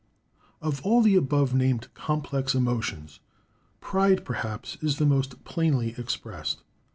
Of 0.63 0.81
all 0.83 1.03
the 1.03 1.15
above 1.15 1.53
named 1.53 1.93
complex 1.93 2.55
emotions, 2.55 3.19
Pride, 3.81 4.25
perhaps, 4.25 4.79
is 4.81 4.97
the 4.97 5.05
most 5.05 5.43
plainly 5.43 5.93
expressed. 5.95 6.63